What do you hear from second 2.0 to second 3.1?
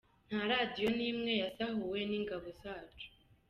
n’ingabo zacu.